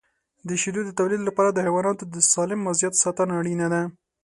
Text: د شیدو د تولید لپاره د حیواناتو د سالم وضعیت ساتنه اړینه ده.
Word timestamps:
د 0.47 0.49
شیدو 0.61 0.81
د 0.85 0.89
تولید 0.99 1.21
لپاره 1.25 1.49
د 1.51 1.57
حیواناتو 1.65 2.03
د 2.13 2.15
سالم 2.33 2.59
وضعیت 2.69 2.93
ساتنه 3.03 3.33
اړینه 3.39 3.67
ده. 3.73 3.81